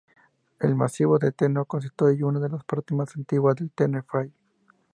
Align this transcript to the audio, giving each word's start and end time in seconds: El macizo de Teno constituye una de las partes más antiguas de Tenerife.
El 0.59 0.73
macizo 0.73 1.19
de 1.19 1.31
Teno 1.31 1.65
constituye 1.65 2.23
una 2.23 2.39
de 2.39 2.49
las 2.49 2.63
partes 2.63 2.97
más 2.97 3.15
antiguas 3.15 3.55
de 3.57 3.69
Tenerife. 3.69 4.31